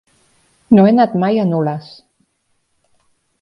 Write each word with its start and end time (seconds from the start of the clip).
No 0.77 0.85
he 0.87 0.93
anat 0.93 1.13
mai 1.25 1.37
a 1.41 1.43
Nules. 1.51 1.93